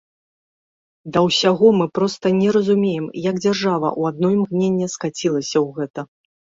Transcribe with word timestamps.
Да 1.17 1.23
ўсяго, 1.27 1.67
мы 1.83 1.87
проста 1.99 2.33
не 2.41 2.49
разумеем, 2.59 3.05
як 3.29 3.35
дзяржава 3.47 3.89
ў 3.99 4.15
адно 4.15 4.27
імгненне 4.41 4.93
скацілася 4.99 5.57
ў 5.65 5.67
гэта. 5.81 6.01